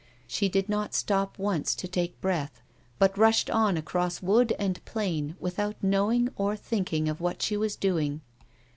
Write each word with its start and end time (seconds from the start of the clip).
She 0.25 0.49
did 0.49 0.67
not 0.67 0.95
stop 0.95 1.37
once 1.37 1.75
to 1.75 1.87
take 1.87 2.19
breatli, 2.21 2.49
but 2.97 3.15
rushed 3.19 3.51
on 3.51 3.77
across 3.77 4.19
wood 4.19 4.51
and 4.57 4.83
plain 4.83 5.35
without 5.39 5.75
knowing 5.83 6.29
or 6.35 6.55
thinking 6.55 7.07
of 7.07 7.21
what 7.21 7.43
she 7.43 7.55
was 7.55 7.75
doing. 7.75 8.21